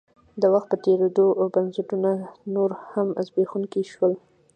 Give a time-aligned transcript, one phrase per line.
[0.41, 2.09] د وخت په تېرېدو بنسټونه
[2.53, 4.13] نور هم زبېښونکي شول.